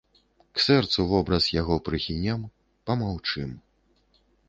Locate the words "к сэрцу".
0.59-1.05